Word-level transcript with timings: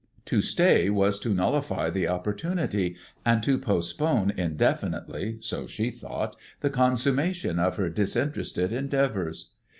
To 0.25 0.41
stay 0.41 0.89
was 0.89 1.19
to 1.19 1.29
nullify 1.29 1.91
the 1.91 2.07
opportunity, 2.07 2.95
and 3.23 3.43
to 3.43 3.59
postpone 3.59 4.31
indefinitely 4.35 5.37
(so 5.41 5.67
she 5.67 5.91
thought) 5.91 6.35
the 6.61 6.71
consummation 6.71 7.59
of 7.59 7.75
her 7.75 7.87
disinterested 7.87 8.73
endeavours. 8.73 9.51